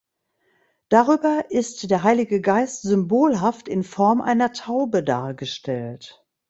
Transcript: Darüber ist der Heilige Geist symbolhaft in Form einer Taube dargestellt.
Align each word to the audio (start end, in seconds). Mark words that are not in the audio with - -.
Darüber 0.89 1.51
ist 1.51 1.91
der 1.91 2.01
Heilige 2.01 2.41
Geist 2.41 2.81
symbolhaft 2.81 3.67
in 3.69 3.83
Form 3.83 4.19
einer 4.19 4.51
Taube 4.51 5.03
dargestellt. 5.03 6.25